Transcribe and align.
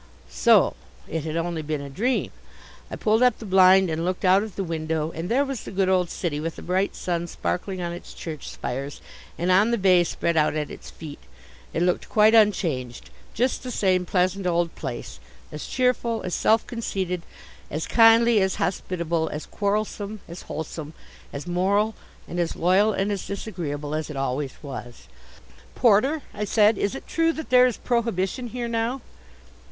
So! 0.31 0.75
It 1.07 1.25
had 1.25 1.35
only 1.37 1.61
been 1.61 1.79
a 1.81 1.87
dream. 1.87 2.31
I 2.89 2.95
pulled 2.95 3.21
up 3.21 3.37
the 3.37 3.45
blind 3.45 3.87
and 3.87 4.03
looked 4.03 4.25
out 4.25 4.41
of 4.41 4.55
the 4.55 4.63
window 4.63 5.11
and 5.11 5.29
there 5.29 5.45
was 5.45 5.61
the 5.61 5.69
good 5.69 5.89
old 5.89 6.09
city, 6.09 6.39
with 6.39 6.55
the 6.55 6.63
bright 6.63 6.95
sun 6.95 7.27
sparkling 7.27 7.83
on 7.83 7.93
its 7.93 8.15
church 8.15 8.49
spires 8.49 8.99
and 9.37 9.51
on 9.51 9.69
the 9.69 9.77
bay 9.77 10.03
spread 10.03 10.35
out 10.35 10.55
at 10.55 10.71
its 10.71 10.89
feet. 10.89 11.19
It 11.71 11.83
looked 11.83 12.09
quite 12.09 12.33
unchanged: 12.33 13.11
just 13.35 13.61
the 13.61 13.69
same 13.69 14.07
pleasant 14.07 14.47
old 14.47 14.73
place, 14.73 15.19
as 15.51 15.67
cheerful, 15.67 16.23
as 16.23 16.33
self 16.33 16.65
conceited, 16.65 17.21
as 17.69 17.85
kindly, 17.85 18.41
as 18.41 18.55
hospitable, 18.55 19.29
as 19.29 19.45
quarrelsome, 19.45 20.19
as 20.27 20.41
wholesome, 20.41 20.93
as 21.31 21.45
moral 21.45 21.93
and 22.27 22.39
as 22.39 22.55
loyal 22.55 22.91
and 22.91 23.11
as 23.11 23.27
disagreeable 23.27 23.93
as 23.93 24.09
it 24.09 24.17
always 24.17 24.53
was. 24.63 25.07
"Porter," 25.75 26.23
I 26.33 26.43
said, 26.45 26.79
"is 26.79 26.95
it 26.95 27.05
true 27.05 27.31
that 27.33 27.51
there 27.51 27.67
is 27.67 27.77
prohibition 27.77 28.47
here 28.47 28.67
now?" 28.67 29.01